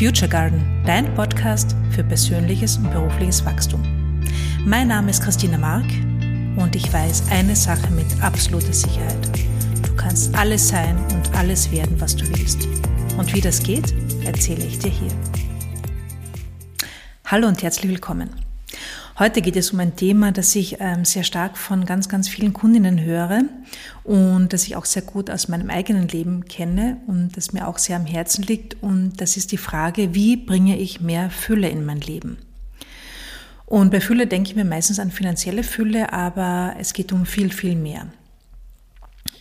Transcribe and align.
Future 0.00 0.30
Garden, 0.30 0.64
dein 0.86 1.14
Podcast 1.14 1.76
für 1.90 2.02
persönliches 2.02 2.78
und 2.78 2.90
berufliches 2.90 3.44
Wachstum. 3.44 3.82
Mein 4.64 4.88
Name 4.88 5.10
ist 5.10 5.22
Christina 5.22 5.58
Mark 5.58 5.84
und 6.56 6.74
ich 6.74 6.90
weiß 6.90 7.24
eine 7.30 7.54
Sache 7.54 7.90
mit 7.90 8.06
absoluter 8.22 8.72
Sicherheit. 8.72 9.28
Du 9.82 9.94
kannst 9.96 10.34
alles 10.34 10.68
sein 10.68 10.96
und 11.12 11.34
alles 11.36 11.70
werden, 11.70 12.00
was 12.00 12.16
du 12.16 12.26
willst. 12.30 12.66
Und 13.18 13.34
wie 13.34 13.42
das 13.42 13.62
geht, 13.62 13.92
erzähle 14.24 14.64
ich 14.64 14.78
dir 14.78 14.88
hier. 14.90 15.12
Hallo 17.26 17.48
und 17.48 17.62
herzlich 17.62 17.90
willkommen. 17.90 18.30
Heute 19.20 19.42
geht 19.42 19.56
es 19.56 19.70
um 19.70 19.80
ein 19.80 19.96
Thema, 19.96 20.32
das 20.32 20.56
ich 20.56 20.78
ähm, 20.80 21.04
sehr 21.04 21.24
stark 21.24 21.58
von 21.58 21.84
ganz, 21.84 22.08
ganz 22.08 22.26
vielen 22.26 22.54
Kundinnen 22.54 23.02
höre 23.02 23.42
und 24.02 24.50
das 24.54 24.64
ich 24.64 24.76
auch 24.76 24.86
sehr 24.86 25.02
gut 25.02 25.28
aus 25.28 25.46
meinem 25.46 25.68
eigenen 25.68 26.08
Leben 26.08 26.46
kenne 26.46 26.96
und 27.06 27.36
das 27.36 27.52
mir 27.52 27.68
auch 27.68 27.76
sehr 27.76 27.96
am 27.96 28.06
Herzen 28.06 28.42
liegt. 28.44 28.82
Und 28.82 29.20
das 29.20 29.36
ist 29.36 29.52
die 29.52 29.58
Frage, 29.58 30.14
wie 30.14 30.38
bringe 30.38 30.78
ich 30.78 31.02
mehr 31.02 31.28
Fülle 31.28 31.68
in 31.68 31.84
mein 31.84 32.00
Leben? 32.00 32.38
Und 33.66 33.90
bei 33.90 34.00
Fülle 34.00 34.26
denke 34.26 34.48
ich 34.48 34.56
mir 34.56 34.64
meistens 34.64 34.98
an 34.98 35.10
finanzielle 35.10 35.64
Fülle, 35.64 36.14
aber 36.14 36.76
es 36.78 36.94
geht 36.94 37.12
um 37.12 37.26
viel, 37.26 37.52
viel 37.52 37.76
mehr. 37.76 38.06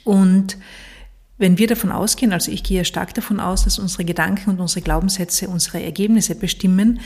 Und 0.03 0.57
wenn 1.37 1.57
wir 1.57 1.67
davon 1.67 1.93
ausgehen, 1.93 2.33
also 2.33 2.51
ich 2.51 2.63
gehe 2.63 2.83
stark 2.83 3.13
davon 3.13 3.39
aus, 3.39 3.63
dass 3.63 3.79
unsere 3.79 4.03
Gedanken 4.03 4.49
und 4.49 4.59
unsere 4.59 4.81
Glaubenssätze 4.81 5.47
unsere 5.47 5.81
Ergebnisse 5.81 6.35
bestimmen, 6.35 6.99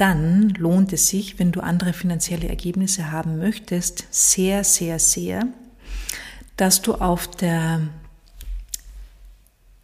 dann 0.00 0.48
lohnt 0.50 0.94
es 0.94 1.08
sich, 1.08 1.38
wenn 1.38 1.52
du 1.52 1.60
andere 1.60 1.92
finanzielle 1.92 2.48
Ergebnisse 2.48 3.12
haben 3.12 3.38
möchtest, 3.38 4.06
sehr, 4.10 4.64
sehr, 4.64 4.98
sehr, 4.98 5.46
dass 6.56 6.80
du 6.80 6.94
auf 6.94 7.26
der 7.26 7.82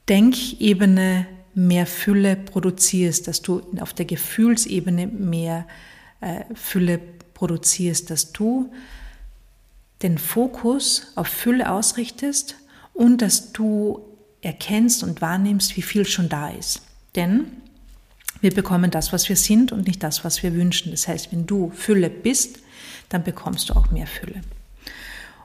Denkebene 0.09 1.27
mehr 1.55 1.87
Fülle 1.87 2.37
produzierst, 2.37 3.29
dass 3.29 3.43
du 3.43 3.61
auf 3.81 3.93
der 3.93 4.07
Gefühlsebene 4.07 5.07
mehr 5.07 5.67
äh, 6.21 6.45
Fülle 6.55 6.99
produzierst, 7.35 8.11
dass 8.11 8.33
du 8.33 8.73
den 10.03 10.17
Fokus 10.17 11.13
auf 11.17 11.27
Fülle 11.27 11.71
ausrichtest 11.71 12.57
und 12.95 13.21
dass 13.21 13.53
du 13.53 14.01
erkennst 14.41 15.03
und 15.03 15.21
wahrnimmst, 15.21 15.77
wie 15.77 15.83
viel 15.83 16.07
schon 16.07 16.31
da 16.31 16.49
ist. 16.49 16.81
Denn 17.17 17.51
wir 18.47 18.55
bekommen 18.55 18.93
das, 18.93 19.13
was 19.13 19.29
wir 19.29 19.35
sind 19.35 19.73
und 19.73 19.89
nicht 19.89 20.05
das, 20.05 20.25
was 20.25 20.41
wir 20.45 20.55
wünschen. 20.55 20.93
Das 20.93 21.09
heißt, 21.09 21.33
wenn 21.33 21.47
du 21.47 21.73
Fülle 21.75 22.09
bist, 22.09 22.61
dann 23.09 23.25
bekommst 23.25 23.69
du 23.69 23.75
auch 23.75 23.91
mehr 23.91 24.07
Fülle. 24.07 24.41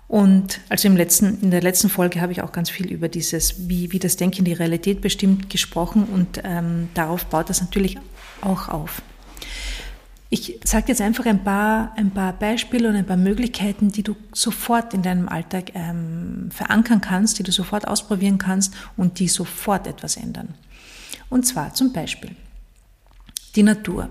Und 0.08 0.60
also 0.70 0.88
im 0.88 0.96
letzten, 0.96 1.42
in 1.42 1.50
der 1.50 1.64
letzten 1.64 1.90
Folge 1.90 2.22
habe 2.22 2.32
ich 2.32 2.44
auch 2.44 2.52
ganz 2.52 2.70
viel 2.70 2.92
über 2.92 3.08
dieses, 3.08 3.68
wie, 3.68 3.92
wie 3.92 3.98
das 3.98 4.18
Denken 4.18 4.46
die 4.46 4.54
Realität 4.54 5.02
bestimmt, 5.02 5.50
gesprochen 5.50 6.04
und 6.04 6.42
ähm, 6.44 6.90
darauf 6.94 7.26
baut 7.26 7.50
das 7.50 7.60
natürlich 7.60 7.98
auch 8.42 8.70
auf. 8.70 9.02
Ich 10.30 10.60
sage 10.64 10.90
jetzt 10.90 11.02
einfach 11.02 11.26
ein 11.26 11.44
paar, 11.44 11.94
ein 11.98 12.12
paar 12.12 12.34
Beispiele 12.34 12.88
und 12.88 12.96
ein 12.96 13.08
paar 13.08 13.18
Möglichkeiten, 13.18 13.92
die 13.92 14.04
du 14.04 14.16
sofort 14.32 14.94
in 14.94 15.02
deinem 15.02 15.28
Alltag 15.28 15.72
ähm, 15.74 16.50
verankern 16.52 17.02
kannst, 17.02 17.40
die 17.40 17.44
du 17.44 17.52
sofort 17.52 17.88
ausprobieren 17.88 18.38
kannst 18.38 18.76
und 18.96 19.18
die 19.18 19.28
sofort 19.28 19.88
etwas 19.88 20.18
ändern. 20.18 20.50
Und 21.32 21.48
zwar 21.48 21.74
zum 21.74 21.94
Beispiel, 21.94 22.36
die 23.56 23.64
Natur. 23.64 24.10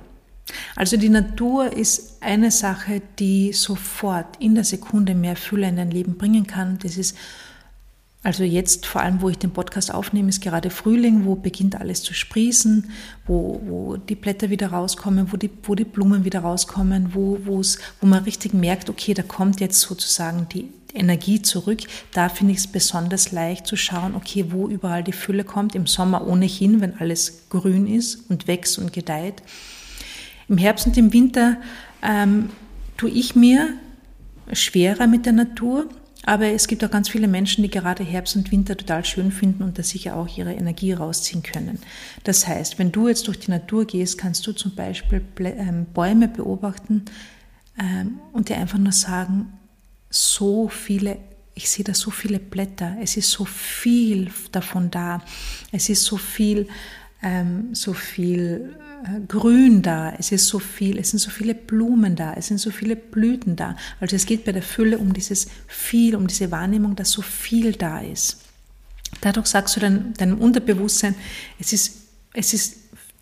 Also 0.75 0.97
die 0.97 1.09
Natur 1.09 1.73
ist 1.73 2.23
eine 2.23 2.51
Sache, 2.51 3.03
die 3.19 3.53
sofort 3.53 4.37
in 4.41 4.55
der 4.55 4.65
Sekunde 4.65 5.15
mehr 5.15 5.37
Fülle 5.37 5.69
in 5.69 5.77
dein 5.77 5.91
Leben 5.91 6.19
bringen 6.19 6.47
kann. 6.47 6.79
Das 6.83 6.97
ist 6.97 7.17
also 8.23 8.45
jetzt, 8.45 8.85
vor 8.85 9.01
allem, 9.01 9.23
wo 9.23 9.31
ich 9.31 9.39
den 9.39 9.53
Podcast 9.53 9.95
aufnehme, 9.95 10.29
ist 10.29 10.43
gerade 10.43 10.69
Frühling, 10.69 11.25
wo 11.25 11.37
beginnt 11.37 11.81
alles 11.81 12.03
zu 12.03 12.13
sprießen, 12.13 12.91
wo, 13.27 13.63
wo 13.65 13.97
die 13.97 14.15
Blätter 14.15 14.51
wieder 14.51 14.69
rauskommen, 14.69 15.33
wo 15.33 15.39
die, 15.39 15.51
wo 15.63 15.75
die 15.75 15.85
Blumen 15.85 16.27
wieder 16.27 16.41
rauskommen, 16.41 17.15
wo, 17.15 17.39
wo, 17.45 17.63
man 18.07 18.25
richtig 18.25 18.53
merkt, 18.53 18.91
okay, 18.91 19.15
da 19.15 19.23
kommt 19.23 19.61
jetzt 19.61 19.81
sozusagen 19.81 20.47
die 20.53 20.69
Energie 20.93 21.41
zurück. 21.41 21.81
Da 22.13 22.29
finde 22.29 22.53
ich 22.53 22.59
es 22.59 22.67
besonders 22.67 23.33
leicht 23.33 23.67
zu 23.67 23.77
schauen, 23.77 24.15
okay, 24.15 24.47
wo 24.51 24.69
überall 24.69 25.03
die 25.03 25.13
Fülle 25.13 25.45
kommt. 25.45 25.75
Im 25.75 25.87
Sommer 25.87 26.27
ohnehin, 26.27 26.83
wenn 26.83 26.99
alles 26.99 27.49
grün 27.49 27.87
ist 27.87 28.29
und 28.29 28.47
wächst 28.47 28.79
und 28.79 28.93
gedeiht. 28.93 29.43
Im 30.47 30.59
Herbst 30.59 30.87
und 30.87 30.99
im 30.99 31.15
Winter 31.15 31.57
ähm, 32.03 32.51
tue 32.99 33.11
ich 33.11 33.35
mir 33.35 33.71
schwerer 34.53 35.07
mit 35.07 35.25
der 35.25 35.33
Natur 35.33 35.87
aber 36.27 36.47
es 36.49 36.69
gibt 36.69 36.85
auch 36.85 36.91
ganz 36.91 37.09
viele 37.09 37.29
Menschen, 37.29 37.63
die 37.63 37.71
gerade 37.71 38.05
Herbst 38.05 38.37
und 38.37 38.51
Winter 38.53 38.77
total 38.77 39.05
schön 39.05 39.33
finden 39.33 39.63
und 39.63 39.79
da 39.79 39.83
sicher 39.83 40.17
auch 40.17 40.37
ihre 40.37 40.53
Energie 40.53 40.93
rausziehen 40.93 41.43
können. 41.43 41.79
Das 42.25 42.47
heißt, 42.47 42.79
wenn 42.79 42.93
du 42.93 43.09
jetzt 43.09 43.27
durch 43.27 43.39
die 43.39 43.51
Natur 43.51 43.87
gehst, 43.87 44.19
kannst 44.19 44.47
du 44.47 44.53
zum 44.53 44.75
Beispiel 44.75 45.23
ähm, 45.41 45.87
Bäume 45.95 46.29
beobachten 46.29 47.07
ähm, 47.79 48.21
und 48.33 48.49
dir 48.49 48.59
einfach 48.59 48.79
nur 48.79 48.93
sagen, 48.93 49.53
so 50.11 50.69
viele, 50.69 51.19
ich 51.55 51.71
sehe 51.71 51.85
da 51.85 51.95
so 51.95 52.11
viele 52.11 52.39
Blätter, 52.39 52.97
es 53.01 53.17
ist 53.17 53.31
so 53.31 53.45
viel 53.45 54.31
davon 54.53 54.91
da, 54.91 55.23
es 55.73 55.89
ist 55.89 56.05
so 56.05 56.17
viel, 56.17 56.69
ähm, 57.23 57.75
so 57.75 57.93
viel 57.93 58.75
äh, 59.05 59.21
Grün 59.27 59.83
da, 59.83 60.15
es 60.19 60.33
ist 60.33 60.47
so 60.47 60.59
viel, 60.59 60.99
es 60.99 61.11
sind 61.11 61.19
so 61.19 61.31
viele 61.31 61.55
Blumen 61.55 62.17
da, 62.17 62.35
es 62.35 62.49
sind 62.49 62.59
so 62.59 62.71
viele 62.71 62.97
Blüten 62.97 63.57
da. 63.57 63.77
Also 64.01 64.17
es 64.17 64.27
geht 64.27 64.45
bei 64.45 64.53
der 64.53 64.63
Fülle 64.63 64.99
um 64.99 65.13
dieses 65.13 65.49
viel, 65.67 66.17
um 66.17 66.27
diese 66.27 66.51
Wahrnehmung, 66.51 66.97
dass 66.97 67.11
so 67.11 67.23
viel 67.23 67.73
da 67.73 68.01
ist. 68.01 68.39
Dadurch 69.21 69.47
sagst 69.47 69.77
du 69.77 69.81
dann 69.81 70.15
deinem 70.15 70.39
Unterbewusstsein, 70.39 71.15
es 71.59 71.73
ist, 71.73 71.97
es 72.33 72.55
ist 72.55 72.77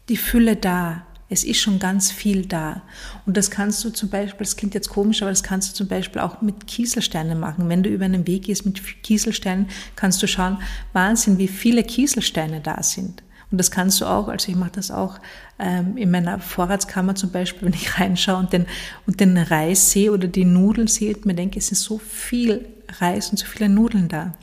die 0.09 0.17
Fülle 0.17 0.57
da. 0.57 1.05
Es 1.31 1.45
ist 1.45 1.59
schon 1.59 1.79
ganz 1.79 2.11
viel 2.11 2.47
da. 2.47 2.83
Und 3.27 3.37
das 3.37 3.51
kannst 3.51 3.85
du 3.85 3.91
zum 3.91 4.09
Beispiel, 4.09 4.39
das 4.39 4.57
klingt 4.57 4.73
jetzt 4.73 4.89
komisch, 4.89 5.21
aber 5.21 5.31
das 5.31 5.43
kannst 5.43 5.71
du 5.71 5.75
zum 5.75 5.87
Beispiel 5.87 6.23
auch 6.23 6.41
mit 6.41 6.67
Kieselsteinen 6.67 7.39
machen. 7.39 7.69
Wenn 7.69 7.83
du 7.83 7.91
über 7.91 8.07
einen 8.07 8.27
Weg 8.27 8.45
gehst 8.45 8.65
mit 8.65 8.81
Kieselsteinen, 9.03 9.69
kannst 9.95 10.23
du 10.23 10.27
schauen, 10.27 10.57
Wahnsinn, 10.95 11.37
wie 11.37 11.49
viele 11.49 11.85
Kieselsteine 11.85 12.63
da 12.63 12.83
sind. 12.83 13.23
Und 13.51 13.59
das 13.59 13.71
kannst 13.71 14.01
du 14.01 14.05
auch, 14.05 14.29
also 14.29 14.51
ich 14.51 14.57
mache 14.57 14.73
das 14.75 14.91
auch 14.91 15.19
ähm, 15.59 15.97
in 15.97 16.11
meiner 16.11 16.39
Vorratskammer 16.39 17.15
zum 17.15 17.31
Beispiel, 17.31 17.67
wenn 17.67 17.75
ich 17.75 17.99
reinschaue 17.99 18.39
und 18.39 18.53
den, 18.53 18.67
und 19.07 19.21
den 19.21 19.39
Reis 19.39 19.91
sehe 19.91 20.13
oder 20.13 20.29
die 20.29 20.45
Nudeln 20.45 20.87
sehe, 20.87 21.17
mir 21.25 21.35
denke, 21.35 21.59
es 21.59 21.73
ist 21.73 21.83
so 21.83 21.99
viel 21.99 22.67
Reis 23.01 23.31
und 23.31 23.39
so 23.39 23.47
viele 23.47 23.69
Nudeln 23.69 24.09
da. 24.09 24.35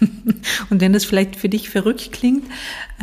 und 0.70 0.80
wenn 0.80 0.92
das 0.92 1.04
vielleicht 1.04 1.36
für 1.36 1.48
dich 1.48 1.70
verrückt 1.70 2.12
klingt, 2.12 2.44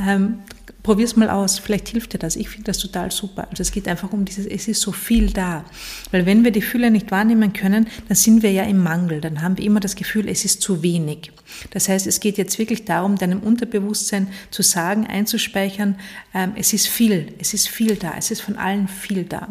ähm, 0.08 0.40
Probier's 0.84 1.16
mal 1.16 1.30
aus, 1.30 1.60
vielleicht 1.60 1.88
hilft 1.88 2.14
dir 2.14 2.18
das. 2.18 2.36
Ich 2.36 2.50
finde 2.50 2.66
das 2.66 2.78
total 2.78 3.10
super. 3.10 3.48
Also 3.50 3.62
es 3.62 3.72
geht 3.72 3.88
einfach 3.88 4.12
um 4.12 4.26
dieses, 4.26 4.46
es 4.46 4.68
ist 4.68 4.82
so 4.82 4.92
viel 4.92 5.32
da. 5.32 5.64
Weil 6.12 6.26
wenn 6.26 6.44
wir 6.44 6.52
die 6.52 6.62
Fülle 6.62 6.92
nicht 6.92 7.10
wahrnehmen 7.10 7.54
können, 7.54 7.88
dann 8.10 8.18
sind 8.18 8.44
wir 8.44 8.52
ja 8.52 8.64
im 8.64 8.84
Mangel. 8.84 9.22
Dann 9.22 9.42
haben 9.42 9.58
wir 9.58 9.64
immer 9.64 9.80
das 9.80 9.96
Gefühl, 9.96 10.28
es 10.28 10.44
ist 10.44 10.62
zu 10.62 10.84
wenig. 10.84 11.32
Das 11.72 11.88
heißt, 11.88 12.06
es 12.06 12.20
geht 12.20 12.38
jetzt 12.38 12.60
wirklich 12.60 12.84
darum, 12.84 13.18
deinem 13.18 13.40
Unterbewusstsein 13.40 14.28
zu 14.52 14.62
sagen, 14.62 15.08
einzuspeichern, 15.08 15.96
ähm, 16.34 16.52
es 16.58 16.74
ist 16.74 16.88
viel, 16.88 17.34
es 17.40 17.54
ist 17.54 17.70
viel 17.70 17.96
da, 17.96 18.16
es 18.18 18.30
ist 18.30 18.42
von 18.42 18.58
allen 18.58 18.90
viel 18.90 19.24
da. 19.24 19.48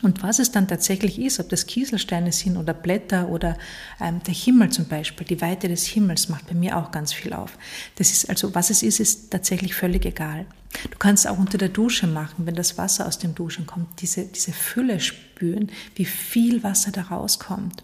Und 0.00 0.22
was 0.22 0.38
es 0.38 0.52
dann 0.52 0.68
tatsächlich 0.68 1.20
ist, 1.20 1.40
ob 1.40 1.48
das 1.48 1.66
Kieselsteine 1.66 2.30
sind 2.30 2.56
oder 2.56 2.72
Blätter 2.72 3.28
oder 3.28 3.56
ähm, 4.00 4.22
der 4.22 4.34
Himmel 4.34 4.70
zum 4.70 4.86
Beispiel, 4.86 5.26
die 5.26 5.40
Weite 5.40 5.68
des 5.68 5.86
Himmels 5.86 6.28
macht 6.28 6.46
bei 6.46 6.54
mir 6.54 6.76
auch 6.76 6.92
ganz 6.92 7.12
viel 7.12 7.32
auf. 7.32 7.58
Das 7.96 8.12
ist 8.12 8.30
also, 8.30 8.54
was 8.54 8.70
es 8.70 8.84
ist, 8.84 9.00
ist 9.00 9.32
tatsächlich 9.32 9.74
völlig 9.74 10.06
egal. 10.06 10.46
Du 10.90 10.98
kannst 10.98 11.26
auch 11.26 11.38
unter 11.38 11.58
der 11.58 11.70
Dusche 11.70 12.06
machen, 12.06 12.46
wenn 12.46 12.54
das 12.54 12.78
Wasser 12.78 13.06
aus 13.06 13.18
dem 13.18 13.34
Duschen 13.34 13.66
kommt, 13.66 14.00
diese, 14.00 14.26
diese 14.26 14.52
Fülle 14.52 15.00
spüren, 15.00 15.68
wie 15.96 16.04
viel 16.04 16.62
Wasser 16.62 16.92
da 16.92 17.02
rauskommt. 17.02 17.82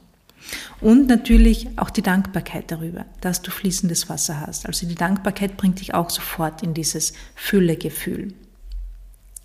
Und 0.81 1.09
natürlich 1.09 1.69
auch 1.79 1.91
die 1.91 2.03
Dankbarkeit 2.03 2.71
darüber, 2.71 3.07
dass 3.23 3.43
du 3.43 3.51
fließendes 3.51 4.09
Wasser 4.09 4.41
hast. 4.41 4.67
Also 4.67 4.87
die 4.87 4.95
Dankbarkeit 4.95 5.57
bringt 5.57 5.81
dich 5.81 5.95
auch 5.95 6.11
sofort 6.11 6.63
in 6.63 6.75
dieses 6.75 7.15
Füllegefühl. 7.35 8.35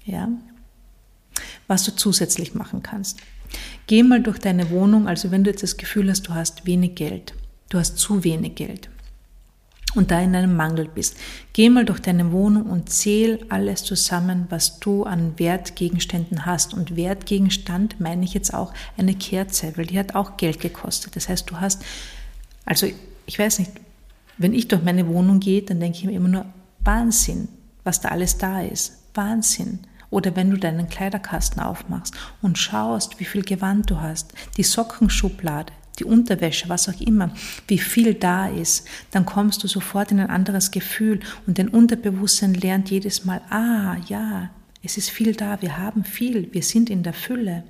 Ja, 0.05 0.29
was 1.69 1.85
du 1.85 1.95
zusätzlich 1.95 2.55
machen 2.55 2.83
kannst. 2.83 3.19
Geh 3.87 4.03
mal 4.03 4.21
durch 4.21 4.39
deine 4.39 4.69
Wohnung, 4.69 5.07
also 5.07 5.31
wenn 5.31 5.43
du 5.43 5.51
jetzt 5.51 5.63
das 5.63 5.77
Gefühl 5.77 6.09
hast, 6.09 6.23
du 6.23 6.33
hast 6.33 6.65
wenig 6.65 6.95
Geld, 6.95 7.33
du 7.69 7.79
hast 7.79 7.97
zu 7.97 8.23
wenig 8.23 8.55
Geld 8.55 8.89
und 9.95 10.11
da 10.11 10.19
in 10.19 10.35
einem 10.35 10.55
Mangel 10.55 10.87
bist. 10.87 11.15
Geh 11.53 11.69
mal 11.69 11.85
durch 11.85 11.99
deine 11.99 12.31
Wohnung 12.31 12.63
und 12.63 12.89
zähl 12.89 13.45
alles 13.49 13.83
zusammen, 13.83 14.45
was 14.49 14.79
du 14.79 15.03
an 15.03 15.37
Wertgegenständen 15.37 16.45
hast. 16.45 16.73
Und 16.73 16.95
Wertgegenstand 16.95 17.99
meine 17.99 18.23
ich 18.23 18.33
jetzt 18.33 18.53
auch 18.53 18.73
eine 18.97 19.15
Kerze, 19.15 19.73
weil 19.75 19.87
die 19.87 19.97
hat 19.97 20.15
auch 20.15 20.37
Geld 20.37 20.59
gekostet. 20.59 21.15
Das 21.15 21.29
heißt, 21.29 21.49
du 21.49 21.59
hast, 21.59 21.83
also 22.65 22.87
ich 23.25 23.39
weiß 23.39 23.59
nicht, 23.59 23.71
wenn 24.37 24.53
ich 24.53 24.67
durch 24.67 24.83
meine 24.83 25.07
Wohnung 25.07 25.39
gehe, 25.39 25.63
dann 25.63 25.79
denke 25.79 25.97
ich 25.97 26.05
mir 26.05 26.13
immer 26.13 26.29
nur, 26.29 26.45
Wahnsinn, 26.81 27.47
was 27.83 27.99
da 27.99 28.09
alles 28.09 28.37
da 28.37 28.61
ist. 28.61 28.99
Wahnsinn. 29.13 29.79
Oder 30.09 30.35
wenn 30.35 30.49
du 30.49 30.57
deinen 30.57 30.89
Kleiderkasten 30.89 31.61
aufmachst 31.61 32.15
und 32.41 32.57
schaust, 32.57 33.19
wie 33.19 33.25
viel 33.25 33.43
Gewand 33.43 33.89
du 33.89 34.01
hast, 34.01 34.33
die 34.57 34.63
Sockenschublade, 34.63 35.71
die 35.99 36.05
Unterwäsche, 36.05 36.69
was 36.69 36.89
auch 36.89 36.99
immer, 36.99 37.31
wie 37.67 37.77
viel 37.77 38.13
da 38.13 38.47
ist, 38.47 38.87
dann 39.11 39.25
kommst 39.25 39.63
du 39.63 39.67
sofort 39.67 40.11
in 40.11 40.19
ein 40.19 40.29
anderes 40.29 40.71
Gefühl 40.71 41.19
und 41.45 41.59
dein 41.59 41.67
Unterbewusstsein 41.67 42.53
lernt 42.53 42.89
jedes 42.89 43.25
Mal, 43.25 43.41
ah 43.49 43.97
ja, 44.07 44.49
Es 44.81 44.97
ist 44.97 45.09
viel 45.09 45.35
da, 45.35 45.61
wir 45.61 45.77
haben 45.77 46.03
viel, 46.03 46.53
wir 46.53 46.63
sind 46.63 46.89
in 46.89 47.03
der 47.03 47.13
Fülle. 47.13 47.63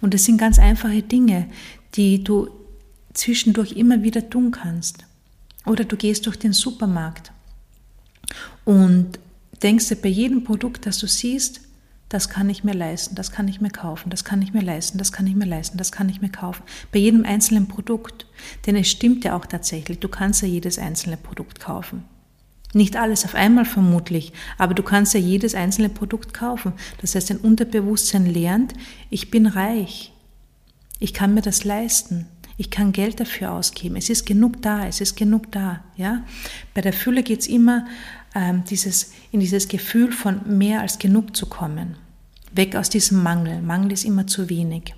Und 0.00 0.14
es 0.14 0.24
sind 0.24 0.38
ganz 0.38 0.58
einfache 0.58 1.02
Dinge, 1.02 1.48
die 1.94 2.24
du 2.24 2.48
zwischendurch 3.12 3.72
immer 3.72 4.02
wieder 4.02 4.28
tun 4.30 4.52
kannst. 4.52 5.04
Oder 5.66 5.84
du 5.84 5.96
gehst 5.96 6.26
durch 6.26 6.38
den 6.38 6.52
Supermarkt 6.52 7.30
und 8.64 9.18
denkst 9.62 9.88
dir 9.88 9.96
bei 9.96 10.08
jedem 10.08 10.44
Produkt, 10.44 10.86
das 10.86 10.98
du 10.98 11.06
siehst, 11.06 11.60
das 12.08 12.28
kann 12.28 12.50
ich 12.50 12.62
mir 12.62 12.74
leisten, 12.74 13.14
das 13.14 13.32
kann 13.32 13.48
ich 13.48 13.62
mir 13.62 13.70
kaufen, 13.70 14.10
das 14.10 14.22
kann 14.22 14.42
ich 14.42 14.52
mir 14.52 14.60
leisten, 14.60 14.98
das 14.98 15.12
kann 15.12 15.26
ich 15.26 15.34
mir 15.34 15.46
leisten, 15.46 15.78
das 15.78 15.92
kann 15.92 16.10
ich 16.10 16.20
mir 16.20 16.28
kaufen. 16.28 16.62
Bei 16.92 16.98
jedem 16.98 17.24
einzelnen 17.24 17.68
Produkt. 17.68 18.26
Denn 18.66 18.76
es 18.76 18.90
stimmt 18.90 19.24
ja 19.24 19.34
auch 19.34 19.46
tatsächlich, 19.46 19.98
du 19.98 20.08
kannst 20.08 20.42
ja 20.42 20.48
jedes 20.48 20.78
einzelne 20.78 21.16
Produkt 21.16 21.58
kaufen. 21.58 22.04
Nicht 22.74 22.96
alles 22.96 23.24
auf 23.24 23.34
einmal 23.34 23.64
vermutlich, 23.64 24.32
aber 24.58 24.74
du 24.74 24.82
kannst 24.82 25.14
ja 25.14 25.20
jedes 25.20 25.54
einzelne 25.54 25.88
Produkt 25.88 26.34
kaufen. 26.34 26.74
Das 27.00 27.14
heißt, 27.14 27.30
dein 27.30 27.38
Unterbewusstsein 27.38 28.26
lernt, 28.26 28.74
ich 29.08 29.30
bin 29.30 29.46
reich, 29.46 30.12
ich 30.98 31.14
kann 31.14 31.34
mir 31.34 31.42
das 31.42 31.64
leisten, 31.64 32.26
ich 32.62 32.70
kann 32.70 32.92
Geld 32.92 33.18
dafür 33.18 33.50
ausgeben, 33.50 33.96
es 33.96 34.08
ist 34.08 34.24
genug 34.24 34.62
da, 34.62 34.86
es 34.86 35.00
ist 35.00 35.16
genug 35.16 35.50
da. 35.50 35.82
Ja? 35.96 36.22
Bei 36.74 36.80
der 36.80 36.92
Fülle 36.92 37.24
geht 37.24 37.40
es 37.40 37.48
immer 37.48 37.88
ähm, 38.36 38.62
dieses, 38.70 39.10
in 39.32 39.40
dieses 39.40 39.66
Gefühl 39.66 40.12
von 40.12 40.42
mehr 40.46 40.80
als 40.80 41.00
genug 41.00 41.34
zu 41.34 41.46
kommen. 41.46 41.96
Weg 42.52 42.76
aus 42.76 42.88
diesem 42.88 43.20
Mangel. 43.20 43.60
Mangel 43.62 43.90
ist 43.90 44.04
immer 44.04 44.28
zu 44.28 44.48
wenig. 44.48 44.94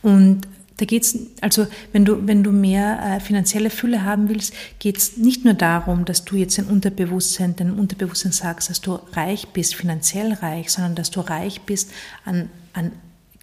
Und 0.00 0.48
da 0.78 0.86
geht's, 0.86 1.18
also 1.42 1.66
wenn 1.92 2.06
du, 2.06 2.26
wenn 2.26 2.42
du 2.42 2.50
mehr 2.50 2.98
äh, 3.04 3.20
finanzielle 3.20 3.68
Fülle 3.68 4.02
haben 4.02 4.30
willst, 4.30 4.54
geht 4.78 4.96
es 4.96 5.18
nicht 5.18 5.44
nur 5.44 5.52
darum, 5.52 6.06
dass 6.06 6.24
du 6.24 6.36
jetzt 6.36 6.56
dein 6.56 6.64
Unterbewusstsein, 6.64 7.56
dein 7.56 7.74
Unterbewusstsein 7.74 8.32
sagst, 8.32 8.70
dass 8.70 8.80
du 8.80 8.98
reich 9.12 9.48
bist, 9.48 9.74
finanziell 9.74 10.32
reich, 10.32 10.70
sondern 10.70 10.94
dass 10.94 11.10
du 11.10 11.20
reich 11.20 11.60
bist 11.60 11.90
an, 12.24 12.48
an 12.72 12.92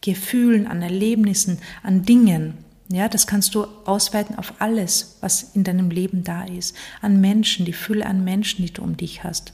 Gefühlen, 0.01 0.66
an 0.66 0.81
Erlebnissen, 0.81 1.60
an 1.83 2.01
Dingen. 2.01 2.66
Ja, 2.89 3.10
das 3.10 3.28
kannst 3.28 3.54
du 3.54 3.66
ausweiten 3.86 4.38
auf 4.38 4.54
alles, 4.60 5.18
was 5.22 5.44
in 5.56 5.63
deinem 5.63 5.89
Leben 5.89 6.24
da 6.24 6.44
ist. 6.44 6.75
An 7.01 7.19
Menschen, 7.19 7.66
die 7.66 7.74
Fülle 7.74 8.06
an 8.06 8.24
Menschen, 8.24 8.66
die 8.66 8.72
du 8.72 8.81
um 8.81 8.95
dich 8.95 9.24
hast. 9.24 9.54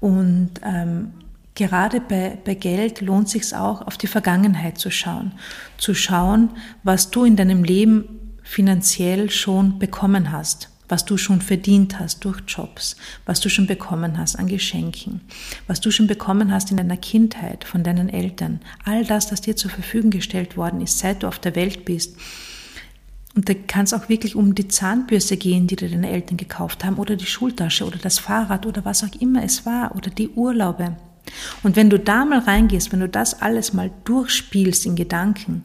Und 0.00 0.50
ähm, 0.62 1.12
Gerade 1.54 2.00
bei, 2.00 2.36
bei 2.44 2.54
Geld 2.54 3.00
lohnt 3.00 3.28
sich 3.28 3.54
auch, 3.54 3.86
auf 3.86 3.96
die 3.96 4.08
Vergangenheit 4.08 4.78
zu 4.78 4.90
schauen. 4.90 5.32
Zu 5.78 5.94
schauen, 5.94 6.50
was 6.82 7.10
du 7.10 7.24
in 7.24 7.36
deinem 7.36 7.62
Leben 7.62 8.34
finanziell 8.42 9.30
schon 9.30 9.78
bekommen 9.78 10.32
hast, 10.32 10.68
was 10.88 11.04
du 11.04 11.16
schon 11.16 11.40
verdient 11.40 11.98
hast 11.98 12.24
durch 12.24 12.40
Jobs, 12.46 12.96
was 13.26 13.40
du 13.40 13.48
schon 13.48 13.66
bekommen 13.66 14.18
hast 14.18 14.36
an 14.36 14.46
Geschenken, 14.46 15.20
was 15.66 15.80
du 15.80 15.90
schon 15.90 16.06
bekommen 16.06 16.52
hast 16.52 16.70
in 16.70 16.76
deiner 16.76 16.96
Kindheit 16.96 17.64
von 17.64 17.82
deinen 17.82 18.08
Eltern. 18.08 18.60
All 18.84 19.04
das, 19.04 19.28
das 19.28 19.40
dir 19.40 19.56
zur 19.56 19.70
Verfügung 19.70 20.10
gestellt 20.10 20.56
worden 20.56 20.80
ist, 20.80 20.98
seit 20.98 21.22
du 21.22 21.28
auf 21.28 21.38
der 21.38 21.56
Welt 21.56 21.84
bist. 21.84 22.16
Und 23.34 23.48
da 23.48 23.54
kann 23.54 23.84
es 23.84 23.92
auch 23.92 24.08
wirklich 24.08 24.36
um 24.36 24.54
die 24.54 24.68
Zahnbürste 24.68 25.36
gehen, 25.36 25.66
die 25.66 25.76
dir 25.76 25.88
deine 25.88 26.10
Eltern 26.10 26.36
gekauft 26.36 26.84
haben, 26.84 26.98
oder 26.98 27.16
die 27.16 27.26
Schultasche 27.26 27.84
oder 27.84 27.98
das 27.98 28.18
Fahrrad 28.18 28.64
oder 28.64 28.84
was 28.84 29.02
auch 29.02 29.20
immer 29.20 29.42
es 29.42 29.66
war, 29.66 29.96
oder 29.96 30.10
die 30.10 30.28
Urlaube, 30.28 30.96
und 31.62 31.76
wenn 31.76 31.90
du 31.90 31.98
da 31.98 32.24
mal 32.24 32.40
reingehst, 32.40 32.92
wenn 32.92 33.00
du 33.00 33.08
das 33.08 33.40
alles 33.40 33.72
mal 33.72 33.90
durchspielst 34.04 34.86
in 34.86 34.96
Gedanken, 34.96 35.62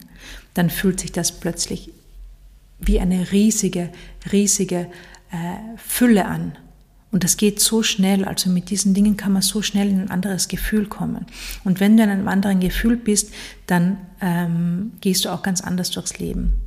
dann 0.54 0.70
fühlt 0.70 1.00
sich 1.00 1.12
das 1.12 1.32
plötzlich 1.32 1.92
wie 2.80 3.00
eine 3.00 3.32
riesige, 3.32 3.90
riesige 4.32 4.86
äh, 5.30 5.76
Fülle 5.76 6.26
an. 6.26 6.52
Und 7.12 7.24
das 7.24 7.36
geht 7.36 7.60
so 7.60 7.82
schnell, 7.82 8.24
also 8.24 8.50
mit 8.50 8.70
diesen 8.70 8.94
Dingen 8.94 9.16
kann 9.16 9.32
man 9.32 9.42
so 9.42 9.62
schnell 9.62 9.88
in 9.88 10.00
ein 10.00 10.10
anderes 10.10 10.46
Gefühl 10.46 10.86
kommen. 10.86 11.26
Und 11.64 11.80
wenn 11.80 11.96
du 11.96 12.04
in 12.04 12.10
einem 12.10 12.28
anderen 12.28 12.60
Gefühl 12.60 12.96
bist, 12.96 13.32
dann 13.66 13.98
ähm, 14.20 14.92
gehst 15.00 15.24
du 15.24 15.30
auch 15.30 15.42
ganz 15.42 15.60
anders 15.60 15.90
durchs 15.90 16.18
Leben 16.18 16.59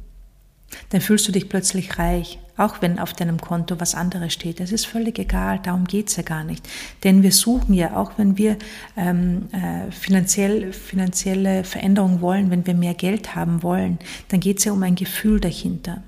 dann 0.89 1.01
fühlst 1.01 1.27
du 1.27 1.31
dich 1.31 1.49
plötzlich 1.49 1.97
reich, 1.97 2.39
auch 2.57 2.81
wenn 2.81 2.99
auf 2.99 3.13
deinem 3.13 3.39
Konto 3.41 3.79
was 3.79 3.95
anderes 3.95 4.33
steht. 4.33 4.59
Das 4.59 4.71
ist 4.71 4.85
völlig 4.85 5.17
egal, 5.19 5.59
darum 5.63 5.85
geht's 5.85 6.15
ja 6.15 6.23
gar 6.23 6.43
nicht. 6.43 6.67
Denn 7.03 7.23
wir 7.23 7.31
suchen 7.31 7.73
ja, 7.73 7.95
auch 7.95 8.13
wenn 8.17 8.37
wir 8.37 8.57
ähm, 8.95 9.49
äh, 9.51 9.91
finanziell, 9.91 10.71
finanzielle 10.73 11.63
Veränderungen 11.63 12.21
wollen, 12.21 12.49
wenn 12.51 12.65
wir 12.65 12.73
mehr 12.73 12.93
Geld 12.93 13.35
haben 13.35 13.63
wollen, 13.63 13.99
dann 14.29 14.39
geht's 14.39 14.65
ja 14.65 14.71
um 14.71 14.83
ein 14.83 14.95
Gefühl 14.95 15.39
dahinter. 15.39 16.03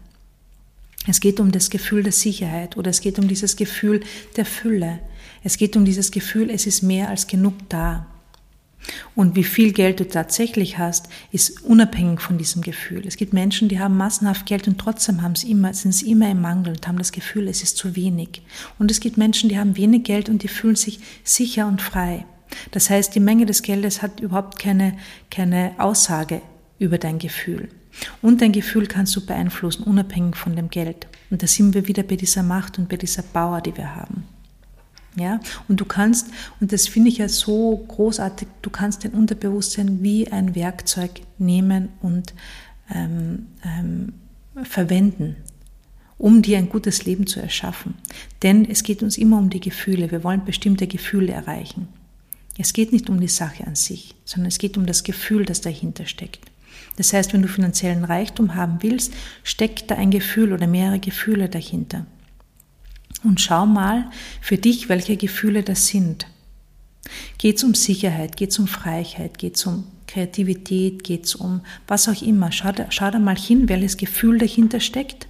Es 1.07 1.19
geht 1.19 1.39
um 1.39 1.51
das 1.51 1.69
Gefühl 1.69 2.03
der 2.03 2.11
Sicherheit 2.11 2.77
oder 2.77 2.89
es 2.89 3.01
geht 3.01 3.19
um 3.19 3.27
dieses 3.27 3.55
Gefühl 3.55 4.01
der 4.37 4.45
Fülle. 4.45 4.99
Es 5.43 5.57
geht 5.57 5.75
um 5.77 5.85
dieses 5.85 6.11
Gefühl, 6.11 6.49
es 6.49 6.65
ist 6.65 6.81
mehr 6.81 7.09
als 7.09 7.27
genug 7.27 7.53
da. 7.69 8.07
Und 9.15 9.35
wie 9.35 9.43
viel 9.43 9.73
Geld 9.73 9.99
du 9.99 10.07
tatsächlich 10.07 10.77
hast, 10.77 11.07
ist 11.31 11.63
unabhängig 11.63 12.21
von 12.21 12.37
diesem 12.37 12.61
Gefühl. 12.61 13.05
Es 13.07 13.17
gibt 13.17 13.33
Menschen, 13.33 13.69
die 13.69 13.79
haben 13.79 13.97
massenhaft 13.97 14.45
Geld 14.45 14.67
und 14.67 14.77
trotzdem 14.77 15.21
haben 15.21 15.35
sie 15.35 15.51
immer, 15.51 15.73
sind 15.73 15.93
sie 15.93 16.11
immer 16.11 16.29
im 16.29 16.41
Mangel 16.41 16.73
und 16.73 16.87
haben 16.87 16.97
das 16.97 17.11
Gefühl, 17.11 17.47
es 17.47 17.63
ist 17.63 17.77
zu 17.77 17.95
wenig. 17.95 18.41
Und 18.79 18.91
es 18.91 18.99
gibt 18.99 19.17
Menschen, 19.17 19.49
die 19.49 19.57
haben 19.57 19.77
wenig 19.77 20.03
Geld 20.03 20.29
und 20.29 20.43
die 20.43 20.47
fühlen 20.47 20.75
sich 20.75 20.99
sicher 21.23 21.67
und 21.67 21.81
frei. 21.81 22.25
Das 22.71 22.89
heißt, 22.89 23.15
die 23.15 23.19
Menge 23.19 23.45
des 23.45 23.61
Geldes 23.61 24.01
hat 24.01 24.19
überhaupt 24.19 24.59
keine, 24.59 24.97
keine 25.31 25.73
Aussage 25.77 26.41
über 26.79 26.97
dein 26.97 27.19
Gefühl. 27.19 27.69
Und 28.21 28.41
dein 28.41 28.51
Gefühl 28.51 28.87
kannst 28.87 29.15
du 29.15 29.25
beeinflussen, 29.25 29.83
unabhängig 29.83 30.35
von 30.35 30.55
dem 30.55 30.69
Geld. 30.69 31.07
Und 31.29 31.41
da 31.41 31.47
sind 31.47 31.73
wir 31.73 31.87
wieder 31.87 32.03
bei 32.03 32.17
dieser 32.17 32.43
Macht 32.43 32.77
und 32.77 32.89
bei 32.89 32.97
dieser 32.97 33.21
Power, 33.21 33.61
die 33.61 33.75
wir 33.75 33.95
haben. 33.95 34.34
Ja, 35.17 35.39
und 35.69 35.79
du 35.79 35.85
kannst, 35.85 36.27
und 36.59 36.73
das 36.73 36.87
finde 36.87 37.09
ich 37.09 37.19
ja 37.19 37.29
so 37.29 37.77
großartig, 37.87 38.49
du 38.61 38.69
kannst 38.69 39.05
dein 39.05 39.13
Unterbewusstsein 39.13 40.03
wie 40.03 40.29
ein 40.29 40.55
Werkzeug 40.55 41.21
nehmen 41.37 41.89
und 42.01 42.33
ähm, 42.93 43.47
ähm, 43.63 44.13
verwenden, 44.63 45.37
um 46.17 46.41
dir 46.41 46.57
ein 46.57 46.69
gutes 46.69 47.05
Leben 47.05 47.27
zu 47.27 47.39
erschaffen. 47.39 47.95
Denn 48.43 48.69
es 48.69 48.83
geht 48.83 49.03
uns 49.03 49.17
immer 49.17 49.37
um 49.37 49.49
die 49.49 49.61
Gefühle. 49.61 50.11
Wir 50.11 50.23
wollen 50.23 50.43
bestimmte 50.43 50.85
Gefühle 50.85 51.31
erreichen. 51.31 51.87
Es 52.57 52.73
geht 52.73 52.91
nicht 52.91 53.09
um 53.09 53.19
die 53.19 53.27
Sache 53.27 53.65
an 53.65 53.75
sich, 53.75 54.15
sondern 54.25 54.47
es 54.47 54.57
geht 54.57 54.77
um 54.77 54.85
das 54.85 55.03
Gefühl, 55.03 55.45
das 55.45 55.61
dahinter 55.61 56.05
steckt. 56.05 56.51
Das 56.97 57.13
heißt, 57.13 57.33
wenn 57.33 57.41
du 57.41 57.47
finanziellen 57.47 58.05
Reichtum 58.05 58.55
haben 58.55 58.77
willst, 58.81 59.13
steckt 59.43 59.91
da 59.91 59.95
ein 59.95 60.11
Gefühl 60.11 60.53
oder 60.53 60.67
mehrere 60.67 60.99
Gefühle 60.99 61.49
dahinter 61.49 62.05
und 63.25 63.41
schau 63.41 63.65
mal 63.65 64.09
für 64.41 64.57
dich, 64.57 64.89
welche 64.89 65.17
Gefühle 65.17 65.63
das 65.63 65.87
sind. 65.87 66.27
Geht 67.37 67.57
es 67.57 67.63
um 67.63 67.73
Sicherheit, 67.73 68.37
geht 68.37 68.51
es 68.51 68.59
um 68.59 68.67
Freiheit, 68.67 69.37
geht 69.37 69.55
es 69.55 69.65
um 69.65 69.85
Kreativität, 70.07 71.03
geht 71.03 71.25
es 71.25 71.35
um 71.35 71.61
was 71.87 72.07
auch 72.07 72.21
immer. 72.21 72.51
Schau 72.51 72.71
schau 72.89 73.11
da 73.11 73.19
mal 73.19 73.37
hin, 73.37 73.69
welches 73.69 73.97
Gefühl 73.97 74.37
dahinter 74.37 74.79
steckt. 74.79 75.27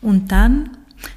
Und 0.00 0.32
dann 0.32 0.70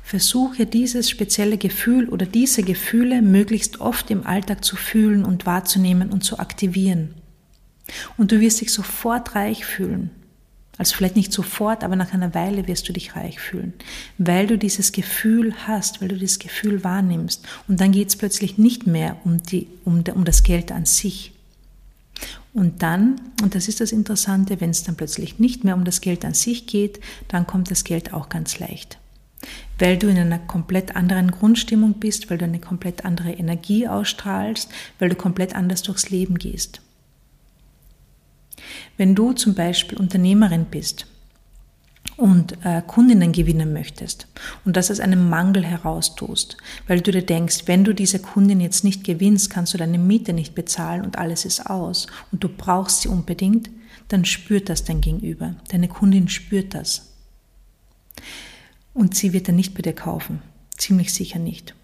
versuche 0.03 0.65
dieses 0.65 1.09
spezielle 1.09 1.57
Gefühl 1.57 2.09
oder 2.09 2.25
diese 2.25 2.63
Gefühle 2.63 3.21
möglichst 3.21 3.79
oft 3.79 4.11
im 4.11 4.25
Alltag 4.25 4.63
zu 4.63 4.75
fühlen 4.75 5.23
und 5.23 5.45
wahrzunehmen 5.45 6.11
und 6.11 6.23
zu 6.23 6.39
aktivieren. 6.39 7.13
Und 8.17 8.31
du 8.31 8.39
wirst 8.39 8.61
dich 8.61 8.73
sofort 8.73 9.35
reich 9.35 9.65
fühlen. 9.65 10.09
Also 10.77 10.95
vielleicht 10.95 11.15
nicht 11.15 11.31
sofort, 11.31 11.83
aber 11.83 11.95
nach 11.95 12.13
einer 12.13 12.33
Weile 12.33 12.67
wirst 12.67 12.87
du 12.89 12.93
dich 12.93 13.15
reich 13.15 13.39
fühlen, 13.39 13.73
weil 14.17 14.47
du 14.47 14.57
dieses 14.57 14.91
Gefühl 14.91 15.53
hast, 15.67 16.01
weil 16.01 16.09
du 16.09 16.17
dieses 16.17 16.39
Gefühl 16.39 16.83
wahrnimmst. 16.83 17.45
Und 17.67 17.79
dann 17.79 17.91
geht 17.91 18.09
es 18.09 18.15
plötzlich 18.15 18.57
nicht 18.57 18.85
mehr 18.85 19.17
um, 19.23 19.41
die, 19.41 19.67
um, 19.85 20.03
um 20.13 20.25
das 20.25 20.43
Geld 20.43 20.71
an 20.71 20.85
sich. 20.85 21.31
Und 22.53 22.83
dann, 22.83 23.19
und 23.41 23.55
das 23.55 23.67
ist 23.67 23.81
das 23.81 23.91
Interessante, 23.91 24.61
wenn 24.61 24.69
es 24.69 24.83
dann 24.83 24.95
plötzlich 24.95 25.39
nicht 25.39 25.63
mehr 25.63 25.75
um 25.75 25.83
das 25.83 26.01
Geld 26.01 26.23
an 26.23 26.33
sich 26.33 26.67
geht, 26.67 26.99
dann 27.27 27.47
kommt 27.47 27.69
das 27.71 27.83
Geld 27.83 28.13
auch 28.13 28.29
ganz 28.29 28.59
leicht. 28.59 28.97
Weil 29.77 29.97
du 29.97 30.07
in 30.07 30.17
einer 30.17 30.39
komplett 30.39 30.95
anderen 30.95 31.31
Grundstimmung 31.31 31.95
bist, 31.95 32.29
weil 32.29 32.37
du 32.37 32.45
eine 32.45 32.59
komplett 32.59 33.03
andere 33.03 33.31
Energie 33.31 33.87
ausstrahlst, 33.87 34.69
weil 34.99 35.09
du 35.09 35.15
komplett 35.15 35.53
anders 35.53 35.83
durchs 35.83 36.09
Leben 36.09 36.37
gehst. 36.37 36.81
Wenn 38.97 39.15
du 39.15 39.33
zum 39.33 39.53
Beispiel 39.53 39.97
Unternehmerin 39.97 40.65
bist 40.65 41.07
und 42.17 42.57
äh, 42.63 42.81
Kundinnen 42.85 43.31
gewinnen 43.31 43.73
möchtest 43.73 44.27
und 44.63 44.77
das 44.77 44.89
aus 44.89 44.99
einem 44.99 45.29
Mangel 45.29 45.65
heraustust, 45.65 46.57
weil 46.87 47.01
du 47.01 47.11
dir 47.11 47.25
denkst, 47.25 47.63
wenn 47.65 47.83
du 47.83 47.93
diese 47.93 48.19
Kundin 48.19 48.61
jetzt 48.61 48.83
nicht 48.83 49.03
gewinnst, 49.03 49.49
kannst 49.49 49.73
du 49.73 49.77
deine 49.77 49.97
Miete 49.97 50.33
nicht 50.33 50.55
bezahlen 50.55 51.03
und 51.03 51.17
alles 51.17 51.45
ist 51.45 51.69
aus 51.69 52.07
und 52.31 52.43
du 52.43 52.49
brauchst 52.49 53.01
sie 53.01 53.09
unbedingt, 53.09 53.69
dann 54.07 54.23
spürt 54.23 54.69
das 54.69 54.83
dein 54.83 55.01
Gegenüber. 55.01 55.55
Deine 55.69 55.87
Kundin 55.87 56.29
spürt 56.29 56.73
das. 56.73 57.11
Und 58.93 59.15
sie 59.15 59.33
wird 59.33 59.47
dann 59.47 59.55
nicht 59.55 59.73
bei 59.73 59.81
dir 59.81 59.93
kaufen. 59.93 60.41
Ziemlich 60.77 61.11
sicher 61.11 61.39
nicht. 61.39 61.75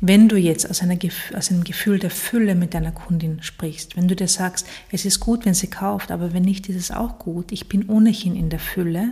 Wenn 0.00 0.28
du 0.28 0.36
jetzt 0.36 0.68
aus, 0.68 0.82
einer, 0.82 0.98
aus, 1.34 1.50
einem 1.50 1.64
Gefühl 1.64 1.98
der 1.98 2.10
Fülle 2.10 2.54
mit 2.54 2.74
deiner 2.74 2.92
Kundin 2.92 3.42
sprichst, 3.42 3.96
wenn 3.96 4.08
du 4.08 4.16
dir 4.16 4.28
sagst, 4.28 4.66
es 4.90 5.04
ist 5.04 5.20
gut, 5.20 5.44
wenn 5.44 5.54
sie 5.54 5.68
kauft, 5.68 6.10
aber 6.10 6.32
wenn 6.32 6.42
nicht, 6.42 6.68
ist 6.68 6.76
es 6.76 6.90
auch 6.90 7.18
gut, 7.18 7.52
ich 7.52 7.68
bin 7.68 7.88
ohnehin 7.88 8.34
in 8.34 8.50
der 8.50 8.58
Fülle, 8.58 9.10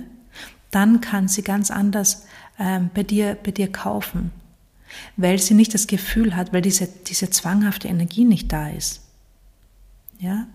dann 0.71 1.01
kann 1.01 1.29
sie 1.29 1.43
ganz 1.43 1.71
anders 1.71 2.27
ähm, 2.59 2.91
bei, 2.93 3.03
dir, 3.03 3.37
bei 3.43 3.53
dir 3.53 3.71
kaufen. 3.71 4.33
weil 5.17 5.39
sie 5.39 5.55
nicht 5.55 5.75
das 5.75 5.87
Gefühl 5.87 6.37
hat, 6.37 6.53
weil 6.53 6.63
diese, 6.63 6.89
diese 7.07 7.31
zwanghafte 7.31 7.89
Energie 7.89 8.25
nicht 8.25 8.53
da 8.53 8.69
ist. 8.69 9.01
Ja? 10.19 10.47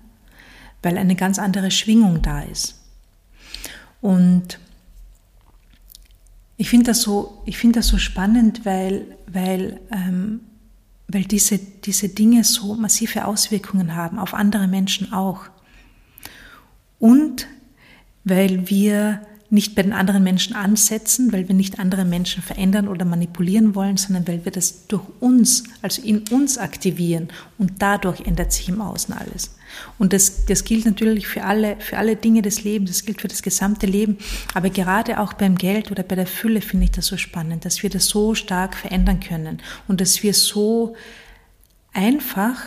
Weil 0.81 0.97
eine 0.97 1.15
ganz 1.15 1.39
andere 1.39 1.71
Schwingung 1.71 2.21
da 2.21 2.41
ist. 2.41 2.75
Und 4.01 4.59
ich 6.57 6.69
finde 6.69 6.85
das 6.87 7.01
so, 7.01 7.41
ich 7.45 7.57
finde 7.57 7.79
das 7.79 7.87
so 7.87 7.97
spannend, 7.97 8.65
weil, 8.65 9.17
weil, 9.27 9.79
ähm, 9.91 10.41
weil 11.07 11.25
diese, 11.25 11.57
diese 11.57 12.09
Dinge 12.09 12.43
so 12.43 12.75
massive 12.75 13.25
Auswirkungen 13.25 13.95
haben, 13.95 14.19
auf 14.19 14.33
andere 14.33 14.67
Menschen 14.67 15.13
auch. 15.13 15.45
Und 16.99 17.47
weil 18.23 18.69
wir 18.69 19.21
nicht 19.53 19.75
bei 19.75 19.83
den 19.83 19.93
anderen 19.93 20.23
Menschen 20.23 20.55
ansetzen, 20.55 21.31
weil 21.31 21.47
wir 21.47 21.53
nicht 21.53 21.77
andere 21.77 22.05
Menschen 22.05 22.41
verändern 22.41 22.87
oder 22.87 23.05
manipulieren 23.05 23.75
wollen, 23.75 23.97
sondern 23.97 24.27
weil 24.27 24.43
wir 24.45 24.51
das 24.51 24.87
durch 24.87 25.03
uns, 25.19 25.63
also 25.83 26.01
in 26.01 26.23
uns 26.31 26.57
aktivieren 26.57 27.27
und 27.59 27.73
dadurch 27.77 28.21
ändert 28.21 28.51
sich 28.51 28.67
im 28.67 28.81
Außen 28.81 29.13
alles. 29.13 29.55
Und 29.99 30.11
das, 30.11 30.45
das 30.45 30.63
gilt 30.63 30.85
natürlich 30.85 31.27
für 31.27 31.43
alle, 31.43 31.75
für 31.79 31.99
alle 31.99 32.15
Dinge 32.15 32.41
des 32.41 32.63
Lebens, 32.63 32.89
das 32.89 33.05
gilt 33.05 33.21
für 33.21 33.27
das 33.27 33.43
gesamte 33.43 33.85
Leben, 33.85 34.17
aber 34.55 34.71
gerade 34.71 35.19
auch 35.19 35.33
beim 35.33 35.55
Geld 35.55 35.91
oder 35.91 36.01
bei 36.01 36.15
der 36.15 36.27
Fülle 36.27 36.59
finde 36.59 36.85
ich 36.85 36.91
das 36.91 37.05
so 37.05 37.17
spannend, 37.17 37.63
dass 37.63 37.83
wir 37.83 37.91
das 37.91 38.07
so 38.07 38.33
stark 38.33 38.75
verändern 38.75 39.19
können 39.19 39.61
und 39.87 40.01
dass 40.01 40.23
wir 40.23 40.33
so 40.33 40.95
einfach 41.93 42.57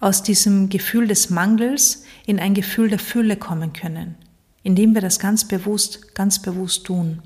aus 0.00 0.22
diesem 0.22 0.70
Gefühl 0.70 1.08
des 1.08 1.28
Mangels 1.28 2.04
in 2.24 2.40
ein 2.40 2.54
Gefühl 2.54 2.88
der 2.88 2.98
Fülle 2.98 3.36
kommen 3.36 3.74
können 3.74 4.14
indem 4.66 4.94
wir 4.94 5.00
das 5.00 5.20
ganz 5.20 5.44
bewusst, 5.44 6.12
ganz 6.16 6.42
bewusst 6.42 6.86
tun. 6.86 7.22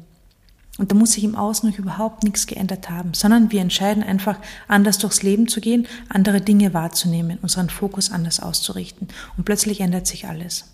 Und 0.77 0.91
da 0.91 0.95
muss 0.95 1.13
sich 1.13 1.25
im 1.25 1.37
Außen 1.37 1.71
noch 1.71 1.79
überhaupt 1.79 2.23
nichts 2.23 2.47
geändert 2.47 2.91
haben, 2.91 3.15
sondern 3.15 3.51
wir 3.51 3.63
entscheiden 3.63 4.03
einfach, 4.03 4.37
anders 4.69 4.99
durchs 4.99 5.23
Leben 5.23 5.49
zu 5.49 5.63
gehen, 5.63 5.87
andere 6.11 6.43
Dinge 6.43 6.75
wahrzunehmen, 6.75 7.39
unseren 7.41 7.71
Fokus 7.71 8.13
anders 8.13 8.41
auszurichten. 8.41 9.09
Und 9.39 9.45
plötzlich 9.45 9.81
ändert 9.81 10.07
sich 10.07 10.27
alles. 10.27 10.67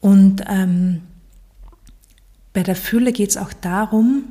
Und 0.00 0.44
ähm, 0.46 1.00
bei 2.52 2.62
der 2.62 2.76
Fülle 2.76 3.12
geht 3.12 3.30
es 3.30 3.38
auch 3.38 3.54
darum, 3.54 4.24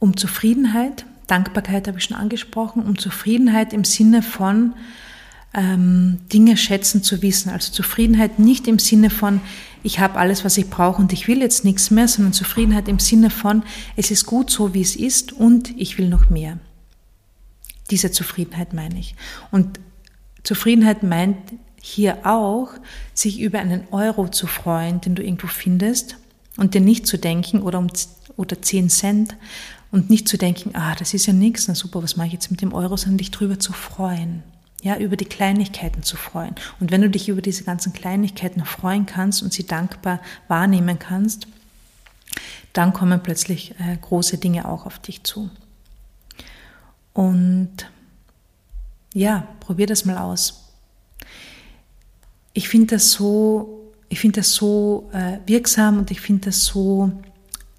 um 0.00 0.18
Zufriedenheit, 0.18 1.06
Dankbarkeit 1.28 1.88
habe 1.88 1.96
ich 1.96 2.04
schon 2.04 2.16
angesprochen, 2.18 2.82
um 2.82 2.98
Zufriedenheit 2.98 3.72
im 3.72 3.84
Sinne 3.84 4.20
von, 4.20 4.74
ähm, 5.54 6.18
Dinge 6.32 6.56
schätzen 6.56 7.02
zu 7.02 7.22
wissen. 7.22 7.50
Also 7.50 7.72
Zufriedenheit 7.72 8.38
nicht 8.38 8.66
im 8.66 8.78
Sinne 8.78 9.10
von, 9.10 9.40
ich 9.82 10.00
habe 10.00 10.18
alles, 10.18 10.44
was 10.44 10.58
ich 10.58 10.68
brauche 10.68 11.00
und 11.00 11.12
ich 11.12 11.28
will 11.28 11.40
jetzt 11.40 11.64
nichts 11.64 11.90
mehr, 11.90 12.08
sondern 12.08 12.32
Zufriedenheit 12.32 12.88
im 12.88 12.98
Sinne 12.98 13.30
von, 13.30 13.62
es 13.96 14.10
ist 14.10 14.26
gut 14.26 14.50
so, 14.50 14.74
wie 14.74 14.80
es 14.80 14.96
ist 14.96 15.32
und 15.32 15.70
ich 15.78 15.98
will 15.98 16.08
noch 16.08 16.30
mehr. 16.30 16.58
Diese 17.90 18.10
Zufriedenheit 18.10 18.72
meine 18.72 18.98
ich. 18.98 19.14
Und 19.50 19.78
Zufriedenheit 20.42 21.02
meint 21.02 21.36
hier 21.80 22.26
auch, 22.26 22.70
sich 23.12 23.40
über 23.40 23.58
einen 23.58 23.86
Euro 23.90 24.28
zu 24.28 24.46
freuen, 24.46 25.00
den 25.02 25.14
du 25.14 25.22
irgendwo 25.22 25.46
findest 25.46 26.16
und 26.56 26.74
dir 26.74 26.80
nicht 26.80 27.06
zu 27.06 27.18
denken 27.18 27.60
oder 27.60 27.78
um 27.78 27.88
oder 28.36 28.60
10 28.60 28.88
Cent 28.88 29.36
und 29.92 30.10
nicht 30.10 30.26
zu 30.26 30.38
denken, 30.38 30.70
ah, 30.74 30.96
das 30.98 31.14
ist 31.14 31.26
ja 31.26 31.32
nichts, 31.32 31.68
na 31.68 31.74
super, 31.74 32.02
was 32.02 32.16
mache 32.16 32.28
ich 32.28 32.32
jetzt 32.32 32.50
mit 32.50 32.62
dem 32.62 32.72
Euro, 32.72 32.96
sondern 32.96 33.18
dich 33.18 33.30
drüber 33.30 33.60
zu 33.60 33.72
freuen 33.72 34.42
ja, 34.84 34.98
über 34.98 35.16
die 35.16 35.24
Kleinigkeiten 35.24 36.02
zu 36.02 36.18
freuen. 36.18 36.54
Und 36.78 36.90
wenn 36.90 37.00
du 37.00 37.08
dich 37.08 37.30
über 37.30 37.40
diese 37.40 37.64
ganzen 37.64 37.94
Kleinigkeiten 37.94 38.62
freuen 38.66 39.06
kannst 39.06 39.42
und 39.42 39.50
sie 39.50 39.66
dankbar 39.66 40.20
wahrnehmen 40.46 40.98
kannst, 40.98 41.48
dann 42.74 42.92
kommen 42.92 43.22
plötzlich 43.22 43.74
äh, 43.80 43.96
große 43.98 44.36
Dinge 44.36 44.68
auch 44.68 44.84
auf 44.84 44.98
dich 44.98 45.24
zu. 45.24 45.48
Und 47.14 47.90
ja, 49.14 49.48
probier 49.60 49.86
das 49.86 50.04
mal 50.04 50.18
aus. 50.18 50.68
Ich 52.52 52.68
finde 52.68 52.96
das 52.96 53.10
so, 53.10 53.90
ich 54.10 54.20
finde 54.20 54.40
das 54.40 54.52
so 54.52 55.08
äh, 55.14 55.38
wirksam 55.46 55.96
und 55.98 56.10
ich 56.10 56.20
finde 56.20 56.50
das 56.50 56.62
so 56.62 57.10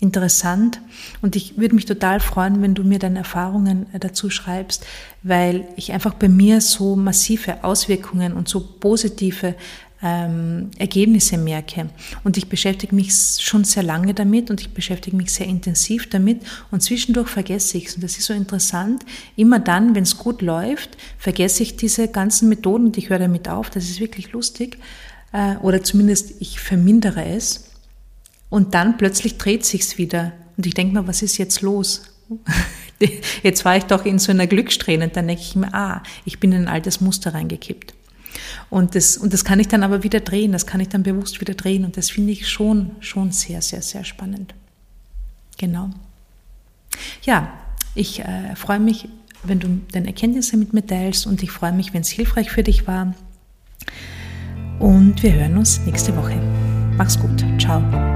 interessant 0.06 0.80
und 1.22 1.36
ich 1.36 1.58
würde 1.58 1.76
mich 1.76 1.86
total 1.86 2.20
freuen, 2.20 2.62
wenn 2.62 2.76
du 2.76 2.84
mir 2.84 3.00
deine 3.00 3.20
Erfahrungen 3.20 3.88
äh, 3.94 4.00
dazu 4.00 4.30
schreibst, 4.30 4.86
weil 5.24 5.68
ich 5.76 5.92
einfach 5.92 6.14
bei 6.14 6.30
mir 6.30 6.62
so 6.62 6.96
massive 6.96 7.64
Auswirkungen 7.64 8.34
und 8.34 8.48
so 8.48 8.62
positive 8.62 9.56
ähm, 10.02 10.70
Ergebnisse 10.78 11.38
merke. 11.38 11.90
Und 12.24 12.38
ich 12.38 12.48
beschäftige 12.48 12.94
mich 12.94 13.14
schon 13.42 13.64
sehr 13.64 13.84
lange 13.84 14.14
damit 14.14 14.52
und 14.52 14.62
ich 14.62 14.74
beschäftige 14.74 15.16
mich 15.16 15.32
sehr 15.32 15.48
intensiv 15.48 16.10
damit 16.10 16.42
und 16.70 16.82
zwischendurch 16.82 17.30
vergesse 17.30 17.78
ich 17.78 17.88
es. 17.88 17.96
Und 17.96 18.04
das 18.04 18.18
ist 18.18 18.26
so 18.26 18.34
interessant. 18.34 19.04
Immer 19.36 19.60
dann, 19.60 19.96
wenn 19.96 20.04
es 20.04 20.18
gut 20.18 20.42
läuft, 20.42 20.98
vergesse 21.18 21.64
ich 21.64 21.76
diese 21.76 22.08
ganzen 22.08 22.50
Methoden 22.50 22.86
und 22.86 22.98
ich 22.98 23.10
höre 23.10 23.20
damit 23.20 23.50
auf. 23.50 23.70
Das 23.70 23.86
ist 23.86 24.00
wirklich 24.00 24.32
lustig. 24.32 24.78
Äh, 25.32 25.56
oder 25.58 25.82
zumindest 25.84 26.36
ich 26.40 26.60
vermindere 26.60 27.26
es. 27.26 27.65
Und 28.50 28.74
dann 28.74 28.98
plötzlich 28.98 29.38
dreht 29.38 29.66
sich's 29.66 29.98
wieder. 29.98 30.34
Und 30.58 30.66
ich 30.66 30.74
denke 30.74 30.94
mir, 30.94 31.08
was 31.08 31.22
ist 31.22 31.38
jetzt 31.38 31.62
los? 31.62 32.04
Jetzt 33.44 33.66
war 33.66 33.76
ich 33.76 33.84
doch 33.84 34.06
in 34.06 34.20
so 34.20 34.32
einer 34.32 34.48
Glückssträhne. 34.48 35.06
Und 35.06 35.16
dann 35.16 35.28
denke 35.28 35.42
ich 35.42 35.56
mir, 35.56 35.74
ah, 35.74 36.02
ich 36.24 36.40
bin 36.40 36.52
in 36.52 36.64
ein 36.64 36.68
altes 36.68 37.02
Muster 37.02 37.34
reingekippt. 37.34 37.94
Und 38.70 38.96
das, 38.96 39.18
und 39.18 39.34
das 39.34 39.46
kann 39.46 39.60
ich 39.60 39.68
dann 39.68 39.84
aber 39.84 40.04
wieder 40.04 40.20
drehen, 40.20 40.52
das 40.52 40.66
kann 40.66 40.80
ich 40.80 40.90
dann 40.90 41.04
bewusst 41.04 41.42
wieder 41.42 41.54
drehen. 41.54 41.86
Und 41.86 41.98
das 41.98 42.10
finde 42.10 42.32
ich 42.32 42.48
schon, 42.48 42.92
schon 43.00 43.32
sehr, 43.32 43.62
sehr, 43.62 43.82
sehr 43.82 44.04
spannend. 44.04 44.54
Genau. 45.58 45.90
Ja, 47.24 47.54
ich 47.94 48.22
äh, 48.22 48.56
freue 48.56 48.80
mich, 48.80 49.08
wenn 49.44 49.60
du 49.60 49.82
deine 49.92 50.08
Erkenntnisse 50.08 50.58
mit 50.58 50.74
mir 50.74 50.86
teilst 50.86 51.28
und 51.28 51.44
ich 51.44 51.52
freue 51.52 51.72
mich, 51.74 51.94
wenn 51.94 52.02
es 52.02 52.10
hilfreich 52.10 52.50
für 52.52 52.64
dich 52.64 52.88
war. 52.88 53.14
Und 54.80 55.22
wir 55.24 55.34
hören 55.34 55.58
uns 55.58 55.80
nächste 55.86 56.16
Woche. 56.18 56.36
Mach's 56.98 57.20
gut. 57.20 57.44
Ciao. 57.60 58.15